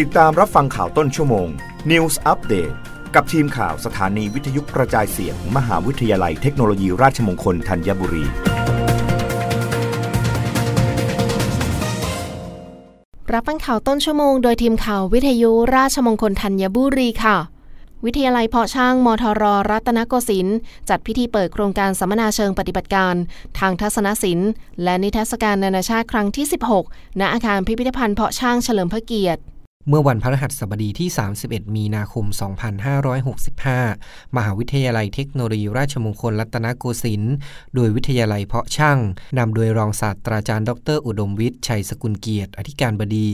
[0.00, 1.48] ติดตามรับฟังข่าวต้นชั่วโมง
[1.90, 2.74] News Update
[3.14, 8.24] กับทีมข่าวสถานีวิทยุกระจายเสียงมมหาวิทยาลัยเทคโนโลยีราชมงคลธัญบุรี
[13.32, 17.36] รับฟังข่าวต้นชั่วโมงโดยทีมข่าววิทยุราชมงคลธัญบุรีค่ะ
[18.04, 23.14] วิทยาลัยเพาะช่างมทรรัตนโกสินทร์จัดพิธีเปิดโครงการสัมมนาเชิงปฏิบัติการ
[23.58, 24.50] ทางทัศนศิลป์
[24.82, 26.46] และนิทรรศการนานาชาติครั้งที่
[26.82, 29.42] 16 ณอาคารพิพิธภัณฑ์เพาะช่างเฉลิมพระเกียรติ
[29.88, 31.08] เมื่อวันพฤหัสบดีที่
[31.42, 32.24] 31 มีนาคม
[33.50, 37.34] 2565 มหาวิทยาลัยเทคโนโลยีราชมงคลรัตนโกสินทร์
[37.74, 38.98] โดยวิทยาลัยเพาะช่าง
[39.38, 43.28] นำโดยรองศาสตราจารย์ ดร อุดมวิทย์ ชัยสกุลเกียรติ อธิการบดี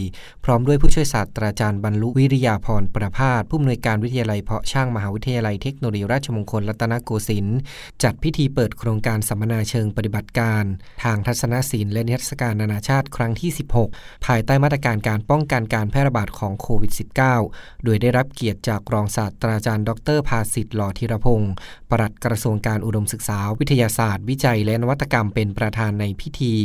[0.44, 7.58] พร้อมด้วยผู้ช่วยศาสตราจารย์บรรลุวิริยาพรประพาส ผู้อำนวยการวิทยาลัยเพาะช่าง มหาวิทยาลัยเทคโนโลยีราชมงคลรัตนโกสินทร์
[8.02, 10.64] จัดพิธีเปิดโครงการสัมมนาเชิงปฏิบัติการ
[11.04, 13.50] ทางทัศนศิลป์และนิทรรศการนานาชาติครั้งที่
[13.84, 16.92] 16 ภายใต้มาตรการการป้องกันการแพร่ระบาดของโควิด
[17.36, 21.52] -19 โดยได้รับเกียรติจากรองศาสตราจารย์ ดรภาสิทธิ์หล่อธีรพงศ์
[21.90, 26.56] ปลัดกระทรวงการอุดมศึกษา วิทยาศาสตร์ วิจัย และนวัตกรรมเป็นประธานในพิธี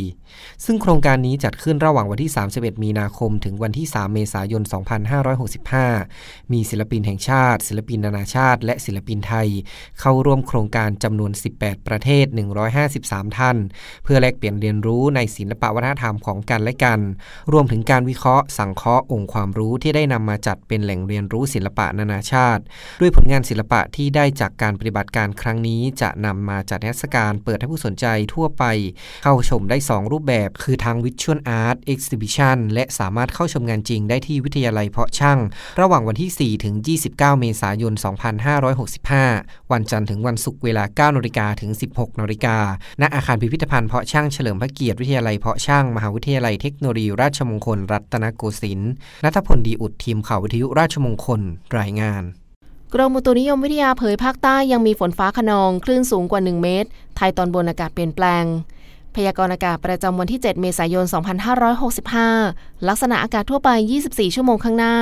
[0.66, 4.64] ซึ่งโครงการนี้จัดขึ้นระหว่างวันที่ 31 มีนาคม ถึงวันที่ 3 เมษายน
[5.38, 9.50] 2565 มีศิลปินแห่งชาติ ศิลปินนานาชาติ และศิลปินไทย
[10.00, 12.26] เข้าร่วมโครงการจำนวน 18 ประเทศ
[12.82, 13.58] 153 ท่าน
[14.04, 17.00] เพื่อแลกเปลี่ยนเรียนรู้ในศิลปวัฒนธรรมของกันและกัน
[17.52, 22.64] รวมถึงการวิเคราะห์ สังเคราะห์องค์ความรู้ที่ได้นำมาจัดเป็นแหล่งเรียนรู้ศิลปะนานาชาติ
[23.02, 28.64] ด้วยผลงานศิลปะที่ได้จากการปฏิบัติการครั้งนี้ จะนำมาจัดเทรรศกาลเปิดให้ผู้สนใจทั่วไป
[29.24, 35.40] เข้าชมได้ 2 รูปแบบ คือทาง Visual Art Exhibition และสามารถเข้าชมงานจริงได้ที่วิทยาลัยเพาะช่าง
[35.82, 37.94] ระหว่างวันที่ 4 ถึง 29 เมษายน
[38.64, 42.58] 2565 วันจันทร์ถึงวันศุกร์เวลา 9นาฬิกาถึง 16นาฬิกา
[43.02, 48.92] ณอาคารพิพิธภัณฑ์เพาะช่างเฉลิมพระเกียรติวิทยาลัยเพาะช่าง มหาวิทยาลัยเทคโนโลยีราชมงคลรัตนโกสินทร์
[49.24, 51.42] นัทพลดีอุดทีมข่าววิทยุราชมงคล
[51.80, 52.24] รายงาน
[52.94, 58.46] กรมอุตุนิยมวิทยาเผยภาคใต้ยังมีฝนฟ้าขนอง คลื่นสูงกว่า 1 เมตร ไทยตอนบนอากาศเปลี่ยนแปลง
[59.16, 61.06] พยากรณ์อากาศประจำวันที่ 7 เมษายน
[62.16, 63.70] 2565 ลักษณะอากาศทั่วไป
[64.04, 64.96] 24 ชั่วโมงข้างหน้า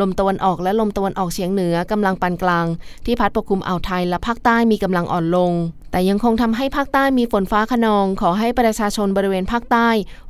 [0.00, 2.66] ลมตะวันออกและลมตะวันออกเฉียงเหนือกำลังปานกลาง
[3.04, 5.52] ที่พัดปกคลุมอ่าวไทยและภาคใต้มีกำลังอ่อนลง
[5.92, 9.88] แต่ยังคงทำให้ภาคใต้มีฝนฟ้าขนอง ขอให้ประชาชนบริเวณภาคใต้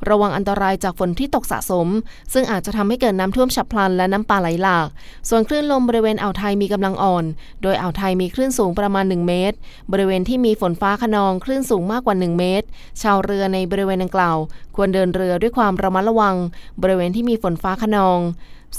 [0.09, 1.87] ระวังอันตรายจากฝนที่ตกสะสม
[2.33, 4.87] ซึ่งอาจจะทำให้เกิดน้ำท่วมฉับพลันและน้ำป่าไหลหลาก
[5.29, 7.25] ส่วนคลื่นลมบริเวณอ่าวไทยมีกำลังอ่อน
[7.63, 9.57] โดยอ่าวไทยมีคลื่นสูงประมาณ 1 เมตร
[9.91, 12.67] บริเวณที่มีฝนฟ้าขนองคลื่นสูงมากกว่า 1 เมตร
[13.01, 14.37] ชาวเรือในบริเวณดังกล่าว
[14.75, 16.35] ควรเดินเรือด้วยความระมัดระวัง
[16.81, 18.19] บริเวณที่มีฝนฟ้าขนอง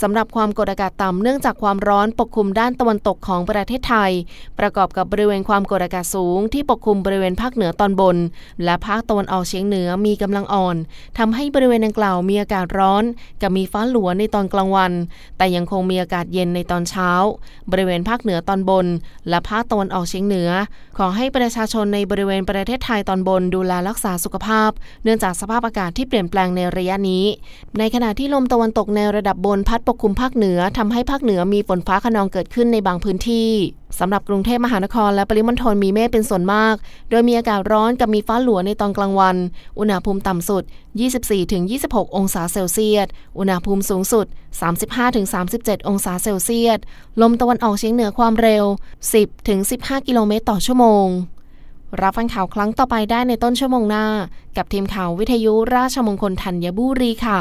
[0.02, 4.12] สำหรับความกดอากาศต่ำเนื่องจากความร้อนปกคลุมด้านตะวันตกของประเทศไทย
[4.58, 8.16] ประกอบกับบริเวณความกดอากาศสูง ที่ปกคลุมบริเวณภาคเหนือตอนบน
[8.64, 10.76] และภาคตะวันออกเฉียงเหนือมีกำลังอ่อน
[11.18, 13.04] ทำให้บริเวณดังกล่าวมีอากาศร้อน
[13.40, 14.92] กับมีฟ้าหลัวในตอนกลางวัน
[15.38, 17.10] แต่ยังคงมีอากาศเย็นในตอนเช้า
[17.70, 18.86] บริเวณภาคเหนือตอนบน
[19.28, 20.50] และภาคตะวันออกเฉียงเหนือ
[20.98, 24.70] ขอให้ประชาชนในบริเวณประเทศไทยตอนบนดูแลรักษาสุขภาพ
[25.04, 27.24] เนื่องจากสภาพอากาศที่เปลี่ยนแปลงในระยะนี้
[27.78, 33.50] ในขณะที่ลมตะวันตกในระดับบนพัดปกคลุมภาคเหนือทำให้ภาคเหนือมีฝนฟ้าขนองเกิดขึ้นในบางพื้นที่
[33.98, 36.74] สำหรับกรุงเทพมหานครและปริมณฑลมีเมฆเป็นส่วนมาก
[37.10, 39.36] โดยมีอากาศร้อนกับมีฟ้าหลัวในตอนกลางวัน
[39.78, 40.62] อุณหภูมิต่ำสุด
[41.40, 43.06] 24-26 องศาเซลเซียส
[43.38, 44.26] อุณหภูมิสูงสุด
[45.06, 46.78] 35-37 องศาเซลเซียส
[47.20, 48.64] ลมตะวันออกเฉียงเหนือความเร็ว
[49.36, 51.06] 10-15 กิโลเมตรต่อชั่วโมง
[52.02, 54.06] รับฟังข่าวครั้งต่อไปได้ในต้นชั่วโมงหน้า
[54.56, 57.40] กับทีมข่าววิทยุราชมงคลธัญบุรีค่ะ